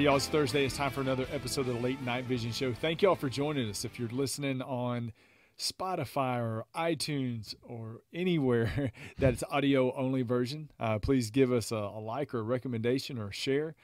[0.00, 0.64] Hey, y'all, it's Thursday.
[0.64, 2.72] It's time for another episode of the Late Night Vision Show.
[2.72, 3.84] Thank y'all for joining us.
[3.84, 5.12] If you're listening on
[5.58, 12.00] Spotify or iTunes or anywhere that's audio only version, uh, please give us a, a,
[12.00, 13.74] like or a recommendation or share.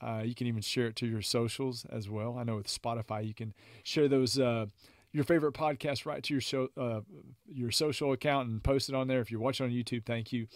[0.00, 2.38] Uh, you can even share it to your socials as well.
[2.38, 4.38] I know with Spotify, you can share those.
[4.38, 4.66] Uh,
[5.12, 7.00] your favorite podcast right to your show, uh,
[7.46, 9.20] your social account and post it on there.
[9.20, 10.46] If you're watching on YouTube, thank you.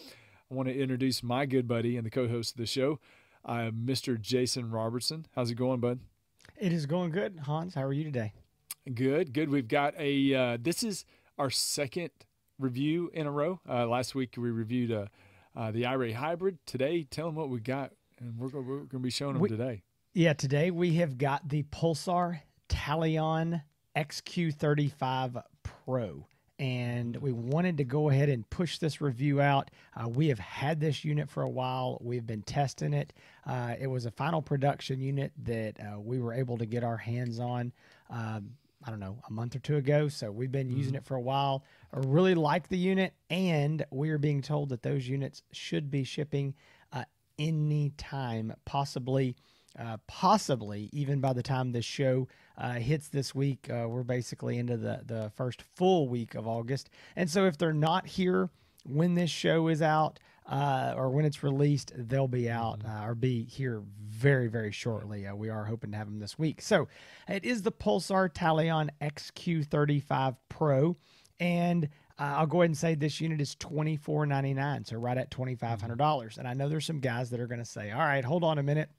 [0.51, 2.99] I want to introduce my good buddy and the co-host of the show,
[3.45, 4.21] uh, Mr.
[4.21, 5.27] Jason Robertson.
[5.35, 6.01] How's it going, bud?
[6.59, 7.75] It is going good, Hans.
[7.75, 8.33] How are you today?
[8.93, 9.51] Good, good.
[9.51, 10.35] We've got a.
[10.35, 11.05] Uh, this is
[11.39, 12.11] our second
[12.59, 13.61] review in a row.
[13.69, 15.07] Uh, last week we reviewed uh,
[15.57, 16.59] uh the iRay Hybrid.
[16.67, 19.49] Today, tell them what we got, and we're going we're to be showing them we,
[19.49, 19.83] today.
[20.15, 23.63] Yeah, today we have got the Pulsar Talion
[23.97, 26.27] XQ35 Pro
[26.61, 29.71] and we wanted to go ahead and push this review out.
[29.97, 31.97] Uh, we have had this unit for a while.
[32.03, 33.15] We've been testing it.
[33.47, 36.99] Uh, it was a final production unit that uh, we were able to get our
[36.99, 37.73] hands on.
[38.11, 38.51] Um,
[38.85, 40.09] I don't know, a month or two ago.
[40.09, 40.77] So we've been mm-hmm.
[40.77, 41.65] using it for a while.
[41.95, 46.05] I really like the unit, and we are being told that those units should be
[46.05, 46.55] shipping
[46.93, 47.05] uh,
[47.39, 49.35] any time, possibly
[49.79, 52.27] uh, possibly even by the time this show
[52.61, 56.91] uh, hits this week, uh, we're basically into the, the first full week of August.
[57.17, 58.51] And so if they're not here
[58.85, 63.03] when this show is out uh, or when it's released, they'll be out mm-hmm.
[63.03, 65.27] uh, or be here very, very shortly.
[65.27, 66.61] Uh, we are hoping to have them this week.
[66.61, 66.87] So
[67.29, 70.97] it is the Pulsar Talion XQ35 Pro.
[71.39, 71.89] And
[72.19, 75.31] I'll go ahead and say this unit is twenty four ninety nine, so right at
[75.31, 76.37] twenty five hundred dollars.
[76.37, 78.59] And I know there's some guys that are going to say, "All right, hold on
[78.59, 78.91] a minute,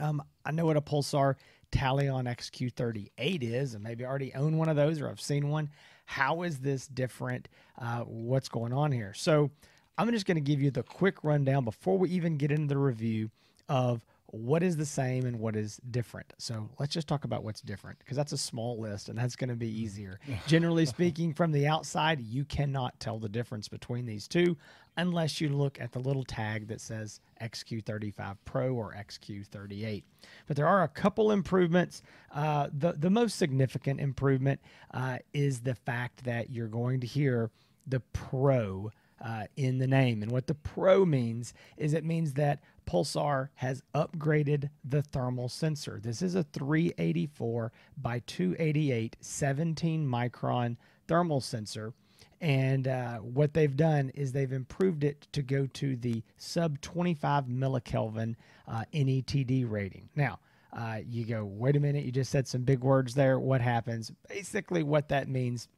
[0.00, 1.34] um, I know what a Pulsar
[1.72, 5.70] Talion XQ38 is, and maybe I already own one of those or I've seen one.
[6.06, 7.48] How is this different?
[7.78, 9.12] Uh, what's going on here?
[9.14, 9.50] So
[9.98, 12.78] I'm just going to give you the quick rundown before we even get into the
[12.78, 13.30] review
[13.68, 16.32] of what is the same and what is different.
[16.38, 19.48] So let's just talk about what's different because that's a small list and that's going
[19.48, 20.20] to be easier.
[20.46, 24.56] Generally speaking, from the outside, you cannot tell the difference between these two
[24.98, 30.02] unless you look at the little tag that says XQ35 Pro or XQ38.
[30.46, 32.02] But there are a couple improvements.
[32.34, 34.60] Uh, the, the most significant improvement
[34.92, 37.50] uh, is the fact that you're going to hear
[37.86, 38.90] the Pro.
[39.20, 40.22] Uh, in the name.
[40.22, 45.98] And what the Pro means is it means that Pulsar has upgraded the thermal sensor.
[46.00, 50.76] This is a 384 by 288 17 micron
[51.08, 51.94] thermal sensor.
[52.40, 57.46] And uh, what they've done is they've improved it to go to the sub 25
[57.46, 58.36] millikelvin
[58.68, 60.08] uh, NETD rating.
[60.14, 60.38] Now,
[60.72, 63.38] uh, you go, wait a minute, you just said some big words there.
[63.38, 64.12] What happens?
[64.28, 65.68] Basically, what that means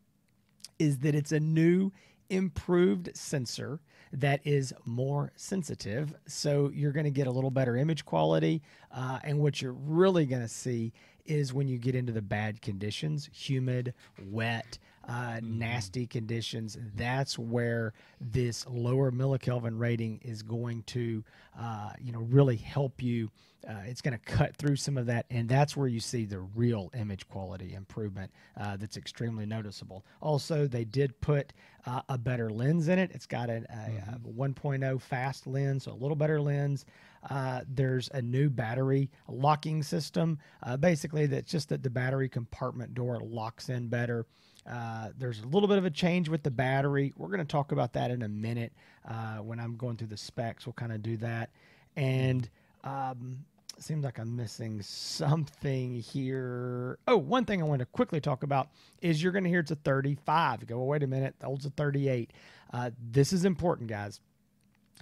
[0.78, 1.92] is that it's a new
[2.28, 3.80] improved sensor
[4.12, 6.14] that is more sensitive.
[6.26, 8.62] So you're going to get a little better image quality.
[8.94, 10.92] Uh, and what you're really going to see
[11.26, 13.94] is when you get into the bad conditions humid,
[14.26, 14.78] wet,
[15.08, 15.58] uh, mm-hmm.
[15.58, 16.76] nasty conditions.
[16.96, 21.24] That's where this lower millikelvin rating is going to,
[21.58, 23.30] uh, you know, really help you.
[23.68, 26.40] Uh, it's going to cut through some of that, and that's where you see the
[26.40, 28.30] real image quality improvement.
[28.58, 30.04] Uh, that's extremely noticeable.
[30.22, 31.52] Also, they did put
[31.86, 33.10] uh, a better lens in it.
[33.12, 34.42] It's got a, a, mm-hmm.
[34.42, 36.86] a 1.0 fast lens, so a little better lens.
[37.28, 40.38] Uh, there's a new battery locking system.
[40.62, 44.24] Uh, basically, that's just that the battery compartment door locks in better.
[44.68, 47.12] Uh, there's a little bit of a change with the battery.
[47.16, 48.72] We're going to talk about that in a minute
[49.08, 50.66] uh, when I'm going through the specs.
[50.66, 51.50] We'll kind of do that.
[51.96, 52.48] And
[52.84, 53.44] um,
[53.78, 56.98] seems like I'm missing something here.
[57.08, 58.68] Oh, one thing I want to quickly talk about
[59.00, 60.60] is you're going to hear it's a 35.
[60.60, 62.32] You go, well, wait a minute, the old's a 38.
[62.72, 64.20] Uh, this is important, guys.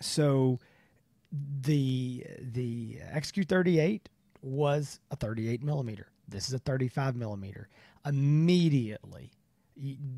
[0.01, 0.59] So
[1.61, 4.03] the the XQ38
[4.43, 6.09] was a 38 millimeter.
[6.29, 7.69] This is a 35 millimeter.
[8.07, 9.33] Immediately,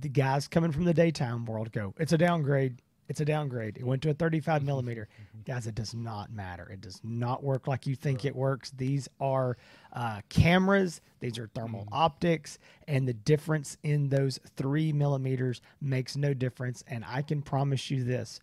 [0.01, 2.81] the guys coming from the daytime world go, it's a downgrade.
[3.09, 3.77] It's a downgrade.
[3.77, 4.67] It went to a 35 mm-hmm.
[4.67, 5.09] millimeter.
[5.45, 6.71] Guys, it does not matter.
[6.71, 8.71] It does not work like you think it works.
[8.71, 9.57] These are
[9.93, 11.95] uh, cameras, these are thermal mm-hmm.
[11.95, 16.85] optics, and the difference in those three millimeters makes no difference.
[16.87, 18.39] And I can promise you this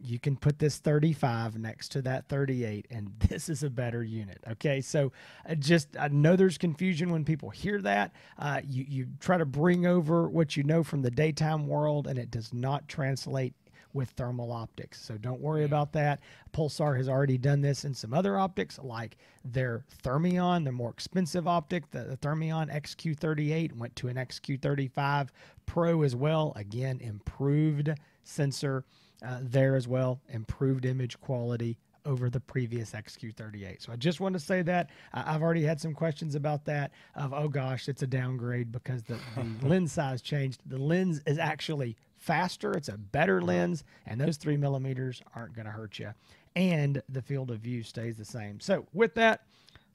[0.00, 4.38] you can put this 35 next to that 38 and this is a better unit
[4.50, 4.80] okay?
[4.80, 5.12] So
[5.48, 8.12] uh, just i know there's confusion when people hear that.
[8.38, 12.18] Uh, you, you try to bring over what you know from the daytime world and
[12.18, 13.54] it does not translate
[13.96, 15.00] with thermal optics.
[15.02, 16.20] So don't worry about that.
[16.52, 21.48] Pulsar has already done this in some other optics like their thermion their more expensive
[21.48, 25.28] optic the, the thermion xq38 went to an xq35
[25.64, 26.52] pro as well.
[26.56, 27.90] Again improved
[28.22, 28.84] sensor
[29.24, 30.20] uh, there as well.
[30.28, 33.82] Improved image quality over the previous XQ38.
[33.82, 37.34] So I just want to say that I've already had some questions about that of
[37.34, 40.62] oh gosh, it's a downgrade because the, the lens size changed.
[40.66, 42.72] The lens is actually faster.
[42.72, 46.12] It's a better lens, and those three millimeters aren't going to hurt you.
[46.54, 48.60] And the field of view stays the same.
[48.60, 49.42] So with that,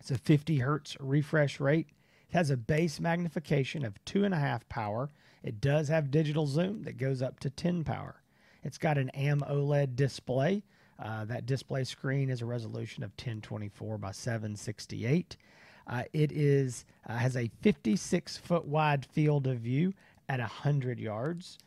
[0.00, 1.86] It's a 50 hertz refresh rate.
[2.28, 5.08] It has a base magnification of 2.5 power.
[5.42, 8.22] It does have digital zoom that goes up to 10 power.
[8.62, 10.62] It's got an AMOLED display
[11.02, 15.36] uh, that display screen is a resolution of 1024 by 768.
[15.86, 19.92] Uh, it is uh, has a 56 foot wide field of view
[20.28, 21.58] at 100 yards.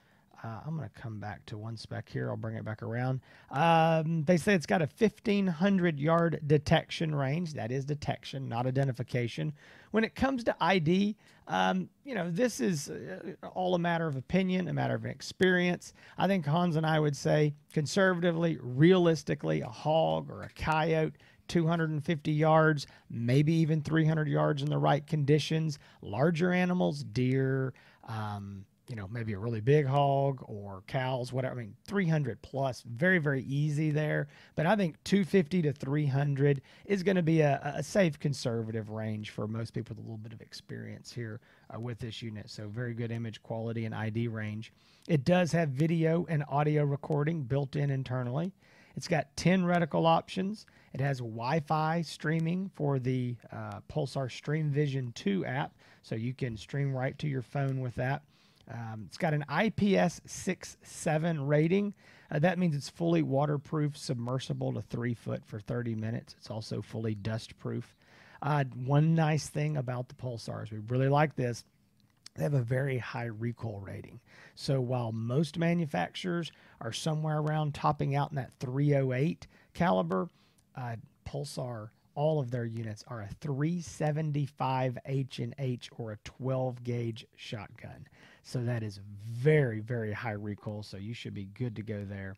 [0.43, 2.29] Uh, I'm going to come back to one spec here.
[2.29, 3.21] I'll bring it back around.
[3.49, 7.53] Um, they say it's got a 1500 yard detection range.
[7.53, 9.53] That is detection, not identification.
[9.91, 11.15] When it comes to ID,
[11.47, 15.93] um, you know, this is uh, all a matter of opinion, a matter of experience.
[16.17, 21.13] I think Hans and I would say conservatively, realistically, a hog or a coyote
[21.47, 25.79] 250 yards, maybe even 300 yards in the right conditions.
[26.01, 27.73] Larger animals, deer,
[28.07, 31.55] um, you know, maybe a really big hog or cows, whatever.
[31.55, 34.27] I mean, 300 plus, very, very easy there.
[34.55, 39.29] But I think 250 to 300 is going to be a, a, safe conservative range
[39.29, 41.39] for most people with a little bit of experience here
[41.73, 42.49] uh, with this unit.
[42.49, 44.73] So, very good image quality and ID range.
[45.07, 48.51] It does have video and audio recording built in internally.
[48.95, 50.65] It's got 10 reticle options.
[50.93, 55.73] It has Wi Fi streaming for the uh, Pulsar Stream Vision 2 app.
[56.01, 58.23] So you can stream right to your phone with that.
[58.71, 61.93] Um, it's got an IPS 6.7 rating.
[62.31, 66.35] Uh, that means it's fully waterproof, submersible to three foot for 30 minutes.
[66.37, 67.95] It's also fully dust proof.
[68.41, 71.63] Uh, one nice thing about the Pulsars, we really like this.
[72.35, 74.19] They have a very high recoil rating.
[74.55, 76.51] So while most manufacturers
[76.81, 80.29] are somewhere around topping out in that 308 caliber,
[80.75, 80.95] uh,
[81.25, 87.25] Pulsar all of their units are a 375 H and H or a 12 gauge
[87.35, 88.07] shotgun.
[88.43, 88.99] So that is
[89.31, 90.83] very, very high recoil.
[90.83, 92.35] So you should be good to go there.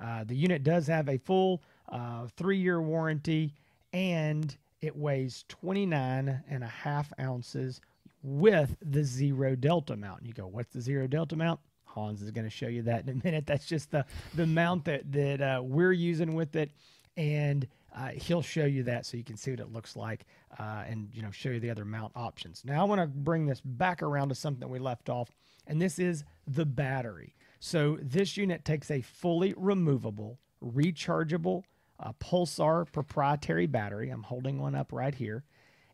[0.00, 3.52] Uh, the unit does have a full uh, three year warranty
[3.92, 7.80] and it weighs 29 and a half ounces
[8.22, 10.20] with the zero delta mount.
[10.20, 11.58] And you go, what's the zero delta mount?
[11.84, 13.46] Hans is going to show you that in a minute.
[13.46, 14.04] That's just the,
[14.34, 16.70] the mount that, that uh, we're using with it.
[17.16, 17.66] And
[17.96, 20.24] uh, he'll show you that so you can see what it looks like
[20.58, 22.62] uh, and you know show you the other mount options.
[22.64, 25.30] Now I want to bring this back around to something that we left off
[25.68, 27.36] and this is the battery.
[27.60, 31.62] So this unit takes a fully removable, rechargeable
[32.00, 34.10] uh, Pulsar proprietary battery.
[34.10, 35.44] I'm holding one up right here.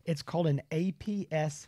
[0.05, 1.67] It's called an APS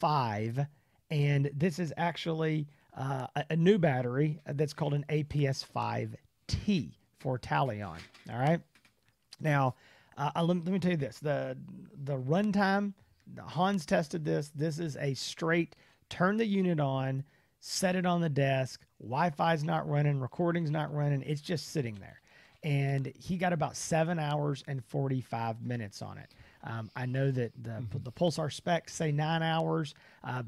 [0.00, 0.66] 5,
[1.10, 6.90] and this is actually uh, a, a, new battery that's called an APS 5T
[7.20, 7.98] for Talion.
[8.30, 8.60] All right.
[9.40, 9.76] Now,
[10.16, 11.56] uh, let, let, me tell you this: the
[12.04, 12.94] the runtime.
[13.40, 14.50] Hans tested this.
[14.54, 15.76] This is a straight
[16.08, 17.22] turn the unit on
[17.60, 18.84] set it on the desk.
[19.00, 21.22] Wi Fi's not running, recording's not running.
[21.22, 22.20] It's just sitting there.
[22.64, 26.34] And he got about seven hours and 45 minutes on it.
[26.64, 27.98] Um, I know that the, mm-hmm.
[28.02, 29.94] the Pulsar specs say nine hours.
[30.24, 30.42] Uh,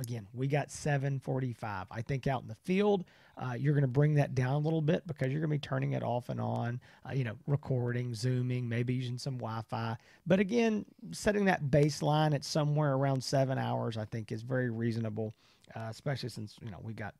[0.00, 1.86] again, we got 745.
[1.88, 3.04] I think out in the field,
[3.38, 5.58] uh, you're going to bring that down a little bit because you're going to be
[5.58, 9.96] turning it off and on, uh, you know, recording, zooming, maybe using some Wi Fi.
[10.26, 15.32] But again, setting that baseline at somewhere around seven hours, I think is very reasonable
[15.74, 17.14] uh, especially since you know we got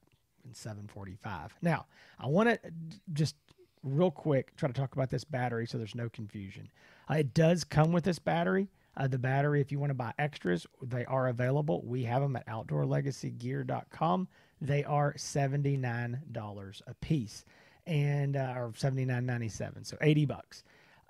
[0.44, 1.54] in 745.
[1.62, 1.86] Now,
[2.18, 2.58] I want to
[3.12, 3.36] just
[3.82, 6.70] real quick try to talk about this battery so there's no confusion.
[7.10, 8.68] Uh, it does come with this battery.
[8.96, 11.82] Uh, the battery, if you want to buy extras, they are available.
[11.84, 14.28] We have them at outdoorlegacygear.com.
[14.60, 17.44] They are $79 a piece
[17.86, 20.62] and uh, or 79.97, so 80 bucks.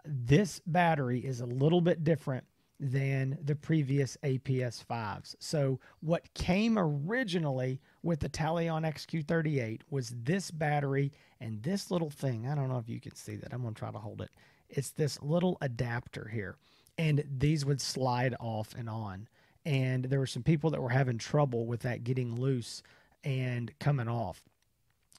[0.05, 2.45] This battery is a little bit different
[2.83, 5.37] than the previous APS 5s.
[5.39, 12.49] So, what came originally with the Talion XQ38 was this battery and this little thing.
[12.49, 13.53] I don't know if you can see that.
[13.55, 14.31] I'm going to try to hold it.
[14.69, 16.57] It's this little adapter here.
[16.99, 19.29] And these would slide off and on.
[19.65, 22.83] And there were some people that were having trouble with that getting loose
[23.23, 24.43] and coming off.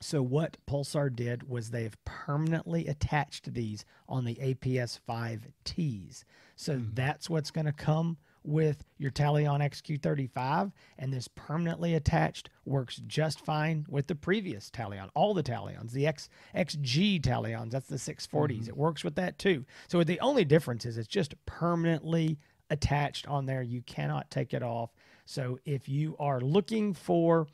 [0.04, 6.24] So what Pulsar did was they've permanently attached these on the APS 5Ts.
[6.56, 6.94] So mm-hmm.
[6.94, 13.40] that's what's going to come with your Talion XQ35, and this permanently attached works just
[13.40, 18.30] fine with the previous Talion, all the Talions, the X, XG Talions, that's the 640s.
[18.30, 18.70] Mm-hmm.
[18.70, 19.66] It works with that too.
[19.88, 22.38] So the only difference is it's just permanently
[22.70, 23.62] attached on there.
[23.62, 24.92] You cannot take it off.
[25.26, 27.48] So if you are looking for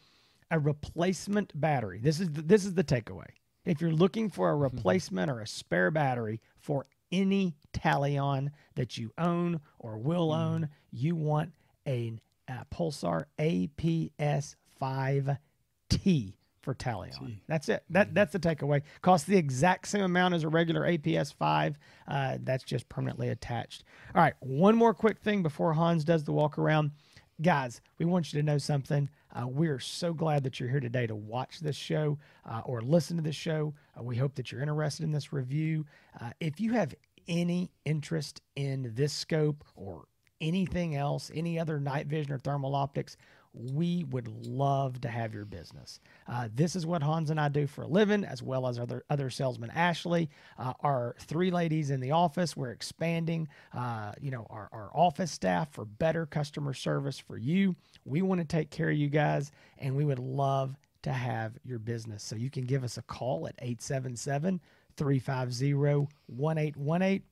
[0.52, 3.28] a replacement battery, this is the, this is the takeaway.
[3.66, 9.12] If you're looking for a replacement or a spare battery for any Talion that you
[9.18, 10.38] own or will mm.
[10.38, 11.52] own, you want
[11.88, 12.14] a,
[12.48, 17.38] a Pulsar APS 5T for Talion.
[17.48, 17.84] That's it.
[17.90, 18.14] That mm.
[18.14, 18.82] that's the takeaway.
[19.02, 21.78] Costs the exact same amount as a regular APS five.
[22.08, 23.84] Uh, that's just permanently attached.
[24.14, 24.34] All right.
[24.40, 26.92] One more quick thing before Hans does the walk around,
[27.42, 27.82] guys.
[27.98, 29.10] We want you to know something.
[29.34, 33.16] Uh, we're so glad that you're here today to watch this show uh, or listen
[33.18, 33.74] to this show.
[33.98, 35.86] Uh, we hope that you're interested in this review.
[36.20, 36.96] Uh, if you have
[37.28, 40.06] any interest in this scope or
[40.42, 43.18] anything else, any other night vision or thermal optics,
[43.54, 46.00] we would love to have your business.
[46.28, 49.04] Uh, this is what Hans and I do for a living, as well as other
[49.10, 50.30] other salesman Ashley.
[50.58, 52.56] Uh, our three ladies in the office.
[52.56, 57.76] We're expanding, uh, you know, our, our office staff for better customer service for you.
[58.06, 61.80] We want to take care of you guys, and we would love to have your
[61.80, 62.24] business.
[62.24, 64.60] So you can give us a call at 877
[64.98, 65.74] 350
[66.28, 67.24] 1818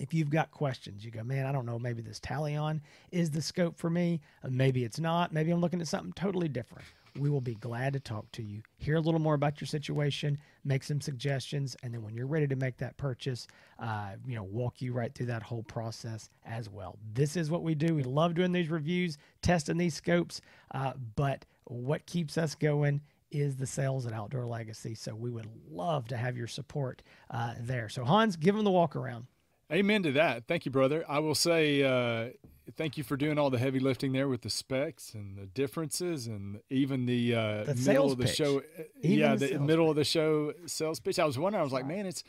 [0.00, 2.80] if you've got questions, you go, man, I don't know, maybe this Talion
[3.12, 4.20] is the scope for me.
[4.44, 5.32] Uh, maybe it's not.
[5.32, 6.84] Maybe I'm looking at something totally different.
[7.18, 10.36] We will be glad to talk to you, hear a little more about your situation,
[10.64, 13.46] make some suggestions, and then when you're ready to make that purchase,
[13.78, 16.98] uh, you know, walk you right through that whole process as well.
[17.14, 17.94] This is what we do.
[17.94, 20.42] We love doing these reviews, testing these scopes,
[20.74, 23.00] uh, but what keeps us going
[23.30, 24.94] is the sales at Outdoor Legacy.
[24.94, 27.88] So we would love to have your support uh, there.
[27.88, 29.26] So Hans, give them the walk around.
[29.72, 30.46] Amen to that.
[30.46, 31.04] Thank you, brother.
[31.08, 32.30] I will say uh,
[32.76, 36.28] thank you for doing all the heavy lifting there with the specs and the differences
[36.28, 38.36] and even the, uh, the middle of the pitch.
[38.36, 38.58] show.
[38.58, 39.90] Uh, even yeah, the, the middle pitch.
[39.90, 41.18] of the show sales pitch.
[41.18, 41.60] I was wondering.
[41.60, 42.22] I was like, man, it's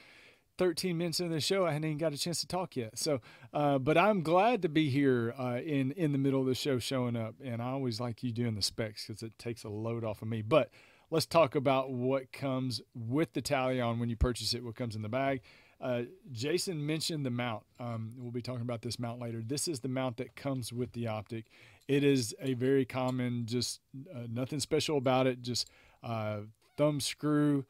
[0.57, 1.67] 13 minutes into the show.
[1.67, 2.97] I hadn't even got a chance to talk yet.
[2.97, 3.21] So,
[3.53, 6.79] uh, but I'm glad to be here uh, in in the middle of the show,
[6.79, 7.35] showing up.
[7.43, 10.27] And I always like you doing the specs because it takes a load off of
[10.27, 10.41] me.
[10.41, 10.71] But
[11.11, 14.63] let's talk about what comes with the Talion when you purchase it.
[14.63, 15.41] What comes in the bag
[15.79, 17.63] uh, Jason mentioned the mount.
[17.79, 19.41] Um, we'll be talking about this mount later.
[19.45, 21.45] This is the mount that comes with the optic.
[21.87, 23.79] It is a very common, just
[24.13, 25.41] uh, nothing special about it.
[25.41, 25.69] Just
[26.03, 26.39] uh,
[26.77, 27.65] thumb screw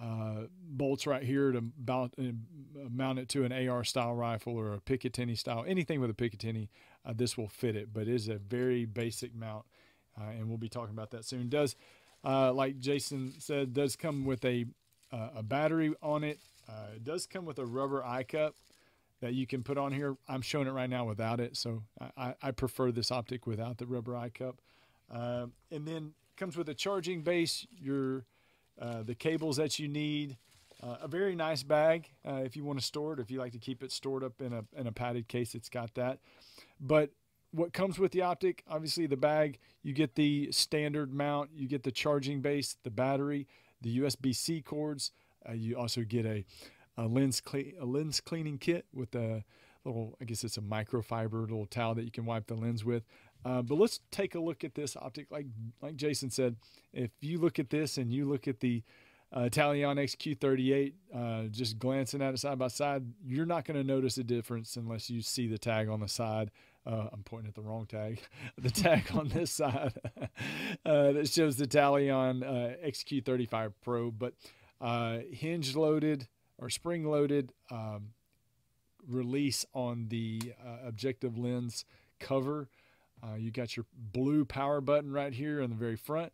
[0.00, 2.22] uh, bolts right here to mount, uh,
[2.88, 5.64] mount it to an AR style rifle or a Picatinny style.
[5.66, 6.68] Anything with a Picatinny,
[7.04, 7.92] uh, this will fit it.
[7.92, 9.66] But it is a very basic mount,
[10.16, 11.48] and we'll be talking about that soon.
[11.48, 11.74] Does
[12.22, 14.66] like Jason said, does come with a
[15.12, 16.38] a battery on it
[16.70, 18.54] uh, it does come with a rubber eye cup
[19.20, 20.16] that you can put on here.
[20.28, 21.82] I'm showing it right now without it, so
[22.16, 24.60] I, I prefer this optic without the rubber eye cup.
[25.12, 28.24] Uh, and then comes with a charging base, your
[28.80, 30.38] uh, the cables that you need,
[30.82, 33.18] uh, a very nice bag uh, if you want to store it.
[33.18, 35.68] If you like to keep it stored up in a in a padded case, it's
[35.68, 36.18] got that.
[36.80, 37.10] But
[37.50, 41.82] what comes with the optic, obviously the bag, you get the standard mount, you get
[41.82, 43.46] the charging base, the battery,
[43.82, 45.10] the USB-C cords.
[45.48, 46.44] Uh, you also get a,
[46.96, 49.44] a lens cle- a lens cleaning kit with a
[49.84, 53.04] little, I guess it's a microfiber little towel that you can wipe the lens with.
[53.44, 55.30] Uh, but let's take a look at this optic.
[55.30, 55.46] Like
[55.80, 56.56] like Jason said,
[56.92, 58.82] if you look at this and you look at the
[59.32, 63.84] uh, Talion XQ38, uh, just glancing at it side by side, you're not going to
[63.84, 66.50] notice a difference unless you see the tag on the side.
[66.86, 68.20] Uh, I'm pointing at the wrong tag.
[68.58, 69.92] the tag on this side
[70.84, 74.10] uh, that shows the Talion uh, XQ35 Pro.
[74.10, 74.34] But
[74.80, 78.10] uh, hinge loaded or spring loaded um,
[79.06, 81.84] release on the uh, objective lens
[82.18, 82.68] cover.
[83.22, 86.32] Uh, you got your blue power button right here on the very front.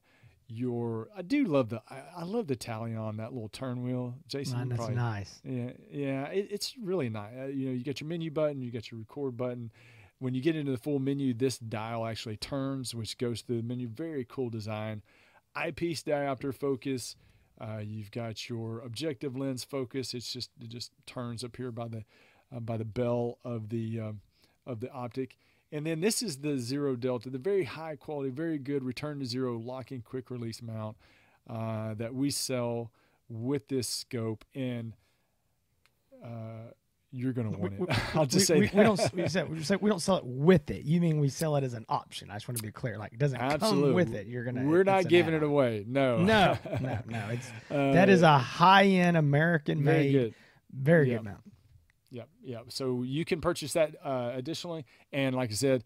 [0.48, 4.14] Your I do love the I, I love the Talion that little turn wheel.
[4.28, 5.40] Jason, Man, that's probably, nice.
[5.42, 7.32] Yeah, yeah, it, it's really nice.
[7.36, 9.72] Uh, you know, you got your menu button, you got your record button.
[10.20, 13.62] When you get into the full menu, this dial actually turns, which goes through the
[13.64, 13.88] menu.
[13.88, 15.02] Very cool design.
[15.56, 17.16] Eyepiece diopter focus.
[17.60, 20.14] Uh, you've got your objective lens focus.
[20.14, 22.04] It's just it just turns up here by the
[22.54, 24.20] uh, by the bell of the um,
[24.66, 25.36] of the optic.
[25.72, 29.26] And then this is the zero delta, the very high quality, very good return to
[29.26, 30.96] zero locking quick release mount
[31.48, 32.92] uh, that we sell
[33.28, 34.44] with this scope.
[34.54, 34.92] And
[36.24, 36.70] uh,
[37.12, 37.98] you're going to want it.
[38.14, 39.14] I'll just we, say we, we don't.
[39.14, 40.84] We, say, we, say we don't sell it with it.
[40.84, 42.30] You mean we sell it as an option?
[42.30, 42.98] I just want to be clear.
[42.98, 43.88] Like it doesn't Absolutely.
[43.88, 44.26] come with it.
[44.26, 44.64] You're gonna.
[44.64, 45.84] We're not giving it away.
[45.86, 46.18] No.
[46.18, 46.58] No.
[46.80, 46.98] No.
[47.06, 47.28] No.
[47.30, 50.34] It's uh, that is a high end American made, very good,
[50.72, 51.16] very yeah.
[51.16, 51.40] good mount.
[52.10, 52.28] Yep.
[52.42, 52.64] Yep.
[52.68, 55.84] So you can purchase that uh, additionally, and like I said,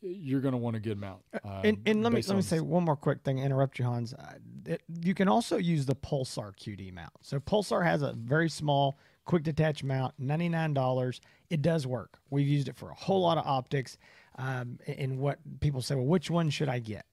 [0.00, 1.22] you're going to want a good mount.
[1.44, 3.38] Uh, and, and let me let me say one more quick thing.
[3.38, 4.14] Interrupt you, Hans.
[4.14, 4.34] Uh,
[4.66, 7.12] it, you can also use the Pulsar QD mount.
[7.22, 11.20] So Pulsar has a very small quick detach mount, ninety nine dollars.
[11.50, 12.18] It does work.
[12.30, 13.96] We've used it for a whole lot of optics.
[14.36, 17.04] Um, and what people say, well, which one should I get?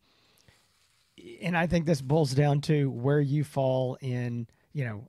[1.41, 5.07] And I think this boils down to where you fall in, you know,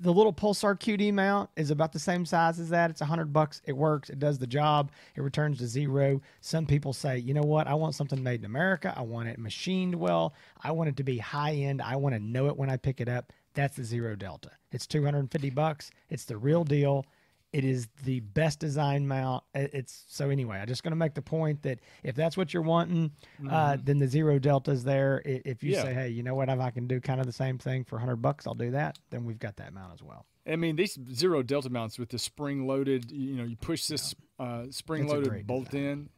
[0.00, 2.90] the little Pulsar QD mount is about the same size as that.
[2.90, 3.62] It's a hundred bucks.
[3.64, 4.10] It works.
[4.10, 4.92] It does the job.
[5.14, 6.20] It returns to zero.
[6.40, 7.66] Some people say, you know what?
[7.66, 8.92] I want something made in America.
[8.96, 10.34] I want it machined well.
[10.62, 11.80] I want it to be high end.
[11.80, 13.32] I want to know it when I pick it up.
[13.56, 14.50] That's the Zero Delta.
[14.70, 15.90] It's 250 bucks.
[16.10, 17.06] It's the real deal.
[17.52, 19.42] It is the best design mount.
[19.54, 20.58] It's so anyway.
[20.58, 23.54] I'm just going to make the point that if that's what you're wanting, uh, mm-hmm.
[23.54, 25.22] uh, then the zero delta is there.
[25.24, 25.82] If you yeah.
[25.82, 27.96] say, hey, you know what, if I can do kind of the same thing for
[27.96, 28.98] 100 bucks, I'll do that.
[29.08, 30.26] Then we've got that mount as well.
[30.46, 34.14] I mean, these zero delta mounts with the spring loaded, you know, you push this
[34.38, 36.10] uh, spring loaded bolt design.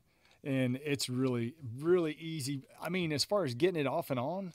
[0.43, 2.63] in, and it's really, really easy.
[2.83, 4.55] I mean, as far as getting it off and on,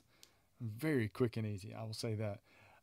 [0.60, 1.74] very quick and easy.
[1.74, 2.40] I will say that.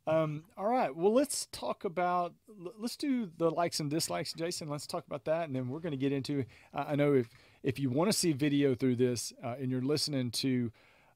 [0.08, 0.96] Um, all right.
[0.96, 2.34] Well, let's talk about
[2.80, 4.68] let's do the likes and dislikes, Jason.
[4.68, 6.46] Let's talk about that, and then we're going to get into.
[6.74, 7.30] Uh, I know if
[7.64, 10.72] if you want to see video through this, uh, and you're listening to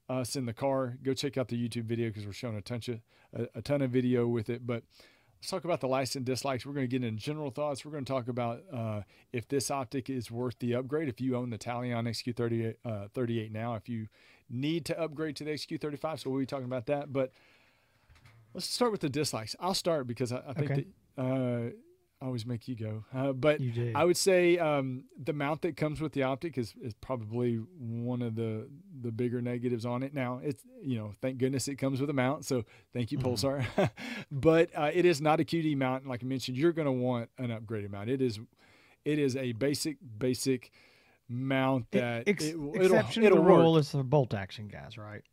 [0.08, 2.80] us in the car, go check out the YouTube video because we're showing a ton
[2.88, 4.68] of a, a, ton of video with it.
[4.68, 4.84] But
[5.39, 6.63] let's talk about the likes and dislikes.
[6.63, 7.84] We're going to get into general thoughts.
[7.84, 9.01] We're going to talk about uh,
[9.34, 11.10] if this optic is worth the upgrade.
[11.10, 14.08] If you own the Talion XQ38 uh, 38 now, if you
[14.48, 17.12] need to upgrade to the XQ35, so we'll be talking about that.
[17.12, 17.32] But
[18.55, 19.53] Let's start with the dislikes.
[19.59, 20.85] I'll start because I, I think okay.
[21.17, 21.69] that uh,
[22.21, 23.03] I always make you go.
[23.13, 23.59] Uh, but
[23.93, 28.21] I would say um, the mount that comes with the optic is, is probably one
[28.21, 28.69] of the
[29.01, 30.13] the bigger negatives on it.
[30.13, 33.27] Now it's you know thank goodness it comes with a mount, so thank you mm-hmm.
[33.27, 33.91] Pulsar.
[34.31, 36.57] but uh, it is not a QD mount, like I mentioned.
[36.57, 38.09] You're going to want an upgraded mount.
[38.09, 38.39] It is
[39.03, 40.71] it is a basic basic
[41.27, 44.97] mount that Ex- it, exception it'll, it'll to the rule is the bolt action guys,
[44.97, 45.23] right?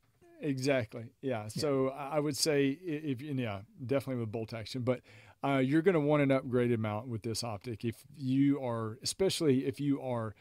[0.42, 1.04] Exactly.
[1.20, 1.46] Yeah.
[1.48, 5.00] So I would say if you yeah, definitely with bolt action, but
[5.44, 9.66] uh, you're going to want an upgraded mount with this optic if you are, especially
[9.66, 10.34] if you are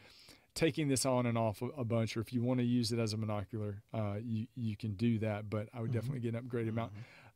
[0.53, 3.13] taking this on and off a, bunch, or if you want to use it as
[3.13, 5.49] a monocular, uh, you you can do that.
[5.49, 5.99] But I would mm-hmm.
[5.99, 6.75] definitely get an upgraded mm-hmm.
[6.75, 6.91] mount.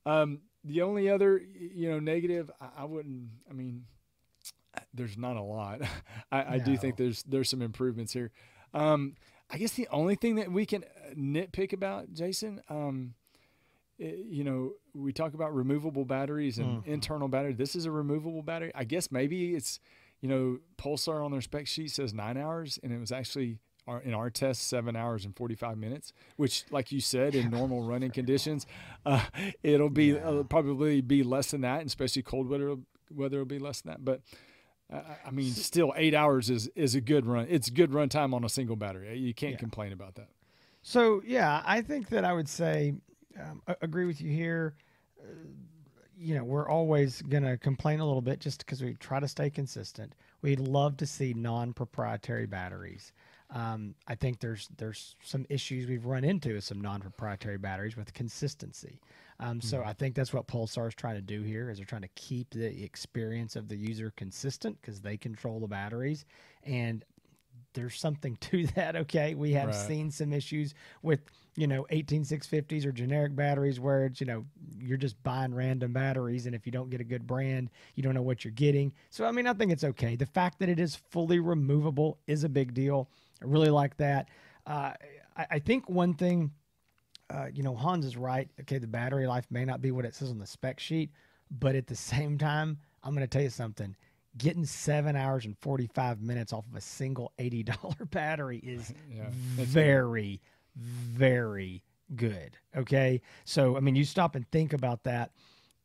[0.08, 3.30] Um, the only other you know negative, I, I, wouldn't.
[3.50, 3.86] I mean,
[4.94, 5.82] there's not a lot.
[6.32, 6.50] I, no.
[6.50, 8.32] I do think there's there's some improvements here.
[8.74, 9.16] Um,
[9.50, 10.84] I guess the only thing that we can
[11.18, 13.14] nitpick about Jason, um,
[13.98, 16.92] it, eh, you know, we talk about removable batteries and mm-hmm.
[16.92, 17.54] internal battery.
[17.54, 18.72] This is a removable battery.
[18.76, 19.80] I guess maybe it's,
[20.22, 24.02] you know, Pulsar on their spec sheet says nine hours, and it was actually our,
[24.02, 28.10] in our test seven hours and 45 minutes which like you said in normal running
[28.10, 28.66] conditions
[29.06, 29.24] uh,
[29.62, 30.28] it'll be yeah.
[30.28, 32.78] uh, probably be less than that especially cold weather
[33.12, 34.22] weather will be less than that but
[34.92, 37.48] I mean, still eight hours is is a good run.
[37.50, 39.18] It's good run time on a single battery.
[39.18, 39.58] You can't yeah.
[39.58, 40.30] complain about that.
[40.88, 42.94] So yeah, I think that I would say
[43.42, 44.76] um, agree with you here.
[45.20, 45.26] Uh,
[46.16, 49.28] you know, we're always going to complain a little bit just because we try to
[49.28, 50.14] stay consistent.
[50.44, 53.14] We'd love to see non-proprietary batteries.
[53.50, 58.14] Um, I think there's there's some issues we've run into with some non-proprietary batteries with
[58.14, 59.02] consistency.
[59.40, 59.90] Um, so mm-hmm.
[59.90, 62.52] I think that's what Pulsar is trying to do here is they're trying to keep
[62.52, 66.26] the experience of the user consistent because they control the batteries
[66.64, 67.04] and
[67.76, 68.96] there's something to that.
[68.96, 69.36] Okay.
[69.36, 69.76] We have right.
[69.76, 71.22] seen some issues with,
[71.56, 74.46] you know, 18650s or generic batteries where it's, you know,
[74.80, 76.48] you're just buying random batteries.
[76.48, 78.92] And if you don't get a good brand, you don't know what you're getting.
[79.12, 80.16] So, I mean, I think it's okay.
[80.16, 83.10] The fact that it is fully removable is a big deal.
[83.42, 84.30] I really like that.
[84.66, 84.94] Uh,
[85.38, 86.52] I, I think one thing
[87.30, 88.50] uh, you know, Hans is right.
[88.62, 91.12] Okay, the battery life may not be what it says on the spec sheet,
[91.52, 93.96] but at the same time, I'm going to tell you something.
[94.38, 100.42] Getting seven hours and 45 minutes off of a single $80 battery is yeah, very,
[100.76, 101.84] very
[102.16, 102.58] good.
[102.76, 103.22] Okay.
[103.46, 105.32] So, I mean, you stop and think about that.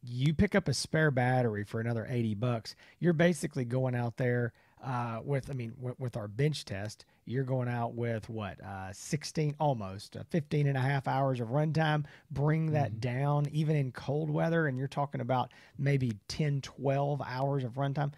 [0.03, 2.75] You pick up a spare battery for another 80 bucks.
[2.99, 4.53] You're basically going out there
[4.85, 8.93] uh, with, I mean, w- with our bench test, you're going out with what, uh,
[8.93, 12.05] 16, almost uh, 15 and a half hours of runtime.
[12.31, 13.01] Bring that mm-hmm.
[13.01, 18.13] down even in cold weather, and you're talking about maybe 10, 12 hours of runtime.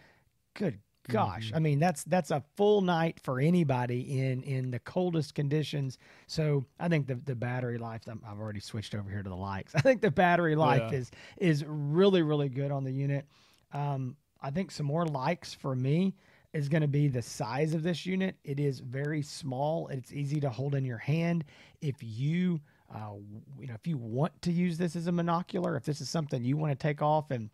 [0.55, 1.57] Good gosh mm-hmm.
[1.57, 6.65] i mean that's that's a full night for anybody in in the coldest conditions so
[6.79, 9.81] i think the the battery life i've already switched over here to the likes i
[9.81, 10.99] think the battery life yeah.
[10.99, 13.27] is is really really good on the unit
[13.73, 16.15] um i think some more likes for me
[16.53, 18.37] is going to be the size of this unit.
[18.45, 19.89] It is very small.
[19.89, 21.45] It's easy to hold in your hand.
[21.81, 22.61] If you,
[22.95, 23.15] uh,
[23.59, 26.45] you know, if you want to use this as a monocular, if this is something
[26.45, 27.49] you want to take off and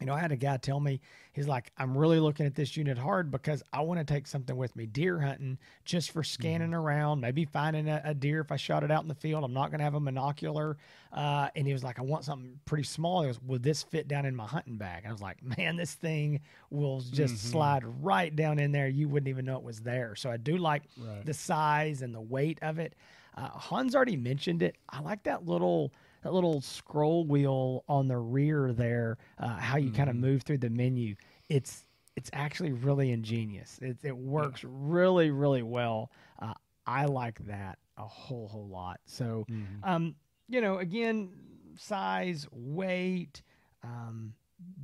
[0.00, 1.00] You know, I had a guy tell me,
[1.32, 4.56] he's like, I'm really looking at this unit hard because I want to take something
[4.56, 8.56] with me deer hunting just for scanning around, maybe finding a, a deer if I
[8.56, 9.42] shot it out in the field.
[9.44, 10.76] I'm not going to have a monocular.
[11.12, 13.22] Uh, and he was like, I want something pretty small.
[13.22, 15.04] He goes, Will this fit down in my hunting bag?
[15.04, 18.88] And I was like, Man, this thing will just slide right down in there.
[18.88, 20.14] You wouldn't even know it was there.
[20.16, 21.24] So I do like Right.
[21.24, 22.94] the size and the weight of it.
[23.34, 24.76] Uh, Hans already mentioned it.
[24.88, 25.92] I like that little
[26.26, 29.16] that little scroll wheel on the rear there.
[29.38, 31.14] Uh, how you kind of move through the menu.
[31.48, 31.86] It's
[32.16, 33.78] it's actually really ingenious.
[33.80, 36.10] It it works really really well.
[36.42, 38.98] Uh, I like that a whole whole lot.
[39.06, 39.46] So,
[39.84, 40.16] um,
[40.48, 41.30] you know, again,
[41.78, 43.42] size, weight,
[43.84, 44.34] um,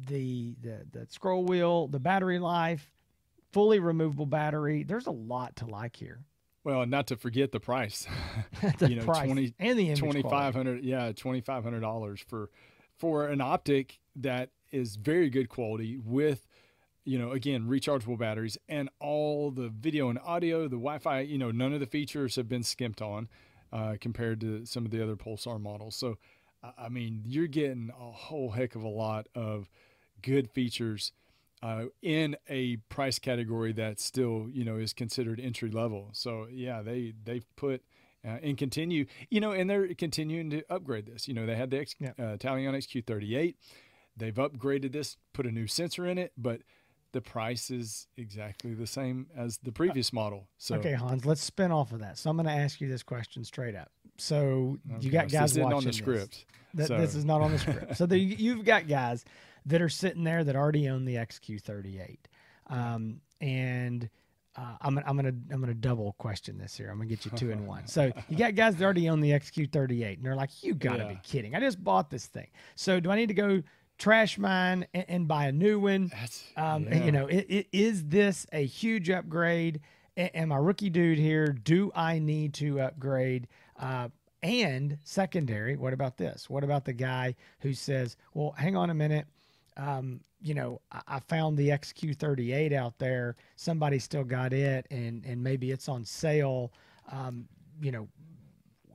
[0.06, 2.88] the the the scroll wheel, the battery life,
[3.52, 4.84] fully removable battery.
[4.84, 6.20] There's a lot to like here.
[6.64, 8.06] Well, not to forget the price.
[8.78, 10.80] the you know, price 20 and the twenty quality.
[10.82, 11.12] yeah
[11.44, 12.50] five hundred dollars for
[12.96, 16.46] for an optic that is very good quality with
[17.04, 21.50] you know again rechargeable batteries and all the video and audio the wi-fi you know
[21.50, 23.28] none of the features have been skimped on
[23.72, 26.16] uh, compared to some of the other pulsar models so
[26.78, 29.68] i mean you're getting a whole heck of a lot of
[30.22, 31.12] good features
[31.62, 36.82] uh, in a price category that still you know is considered entry level so yeah
[36.82, 37.82] they they've put
[38.24, 41.26] uh, and continue, you know, and they're continuing to upgrade this.
[41.26, 42.10] You know, they had the X, Yeah.
[42.10, 43.56] uh, Talion XQ38.
[44.16, 46.60] They've upgraded this, put a new sensor in it, but
[47.12, 50.48] the price is exactly the same as the previous model.
[50.56, 52.16] So Okay, Hans, let's spin off of that.
[52.18, 53.90] So I'm going to ask you this question straight up.
[54.18, 55.96] So you got this guys isn't watching on the this.
[55.96, 56.44] script.
[56.74, 57.96] That, so, This is not on the script.
[57.96, 59.24] so the, you've got guys
[59.66, 62.18] that are sitting there that already own the XQ38,
[62.68, 64.08] um, and
[64.56, 66.90] uh, I'm gonna- I'm gonna I'm gonna double question this here.
[66.90, 67.86] I'm gonna get you two in one.
[67.86, 71.18] So you got guys that already own the XQ38, and they're like, "You gotta be
[71.22, 71.54] kidding!
[71.54, 72.48] I just bought this thing.
[72.74, 73.62] So do I need to go
[73.98, 76.08] trash mine and, and buy a new one?
[76.08, 77.04] that's, Um, yeah.
[77.04, 79.80] You know, i i- is this a huge upgrade?
[80.18, 81.46] A- am I rookie dude here?
[81.48, 83.48] Do I need to upgrade?
[83.78, 84.08] Uh,
[84.42, 86.50] and secondary, what about this?
[86.50, 89.26] What about the guy who says, "Well, hang on a minute.
[89.76, 93.36] Um, you know, I, I found the XQ38 out there.
[93.56, 96.72] Somebody still got it, and and maybe it's on sale.
[97.10, 97.48] Um,
[97.80, 98.08] you know,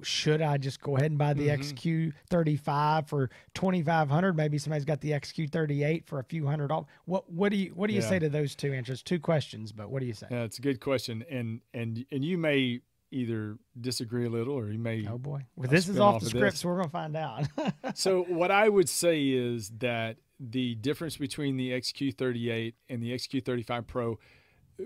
[0.04, 5.12] should I just go ahead and buy the XQ35 for 2500 Maybe somebody's got the
[5.12, 6.86] XQ38 for a few hundred dollars.
[7.06, 8.10] What what do you what do you Yeah.
[8.10, 9.02] say to those two answers?
[9.02, 10.28] Two questions, but what do you say?
[10.30, 14.70] Yeah, it's a good question, and and and you may either disagree a little, or
[14.70, 15.08] you may.
[15.08, 15.46] Oh boy.
[15.56, 16.60] Well, this is off off the script, this.
[16.62, 17.48] so we're going to find out.
[17.96, 23.88] so what I would say is that the difference between the XQ38 and the XQ35
[23.88, 24.20] Pro,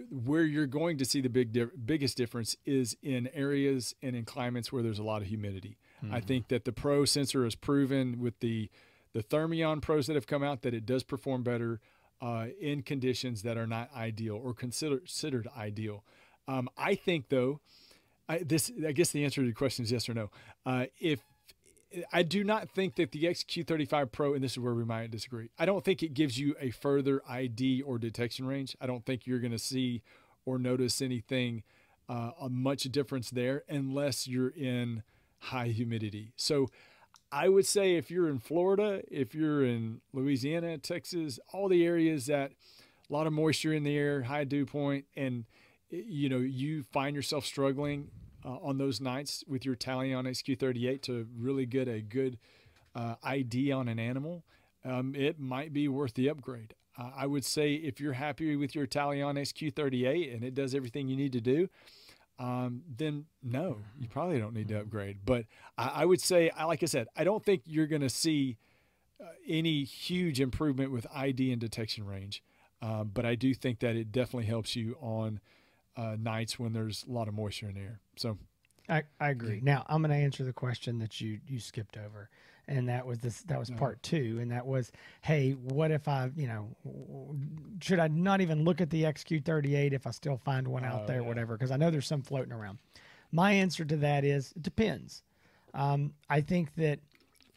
[0.10, 4.24] where you're going to see the big di- biggest difference is in areas and in
[4.24, 5.78] climates where there's a lot of humidity.
[6.12, 8.70] I think that the Pro sensor has proven with the
[9.14, 11.82] the Thermion Pros that have come out that it does perform better
[12.22, 16.04] uh, in conditions that are not ideal or consider, considered ideal.
[16.48, 17.60] Um, I think though,
[18.30, 20.30] I, this I guess the answer to the question is yes or no.
[20.66, 21.20] Uh, if
[22.12, 25.50] I do not think that the XQ35 Pro, and this is where we might disagree.
[25.60, 28.76] I don't think it gives you a further ID or detection range.
[28.80, 30.02] I don't think you're going to see
[30.46, 31.64] or notice anything
[32.08, 35.04] uh, a much difference there unless you're in
[35.40, 36.34] high humidity.
[36.36, 36.70] So
[37.32, 42.26] I would say if you're in Florida, if you're in Louisiana, Texas, all the areas
[42.28, 42.52] that
[43.10, 45.46] a lot of moisture in the air, high dew point, and
[45.90, 48.10] you know you find yourself struggling
[48.46, 52.38] uh, on those nights with your Talion XQ38 to really get a good
[52.96, 54.44] uh, ID on an animal,
[54.84, 56.74] um, it might be worth the upgrade.
[56.98, 61.08] Uh, I would say if you're happy with your Talion XQ38 and it does everything
[61.08, 61.70] you need to do,
[62.40, 65.20] um, then no, you probably don't need to upgrade.
[65.24, 65.46] But
[65.78, 68.58] I, I would say, I like I said, I don't think you're going to see
[69.22, 72.44] uh, any huge improvement with ID and detection range.
[72.82, 75.40] Um, but I do think that it definitely helps you on
[75.98, 78.00] uh, nights when there's a lot of moisture in the air.
[78.18, 78.38] So
[78.90, 79.60] I, I agree.
[79.62, 82.30] Now I'm going to answer the question that you you skipped over,
[82.68, 86.32] and that was this that was part two, and that was, hey, what if I
[86.36, 86.76] you know
[87.82, 91.08] should I not even look at the XQ38 if I still find one out Oh,
[91.08, 91.28] there, yeah.
[91.28, 91.56] whatever?
[91.58, 92.80] Because I know there's some floating around.
[93.32, 95.24] My answer to that is it depends.
[95.74, 97.00] Um, I think that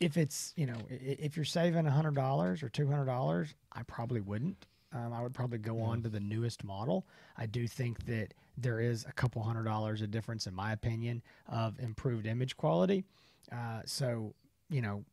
[0.01, 4.21] if it's you know if you're saving hundred dollars or two hundred dollars, I probably
[4.21, 4.67] wouldn't.
[4.95, 7.07] Um, I would probably go on to the newest model.
[7.37, 11.23] I do think that there is a couple hundred dollars a difference, in my opinion,
[11.49, 13.05] of improved image quality.
[13.53, 14.35] Uh, so
[14.71, 15.05] you know,